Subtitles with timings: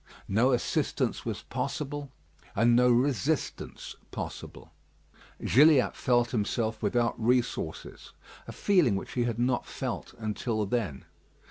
[0.27, 2.11] No assistance was possible,
[2.55, 4.71] and no resistance possible.
[5.45, 8.11] Gilliatt felt himself without resources;
[8.47, 11.05] a feeling which he had not felt until then.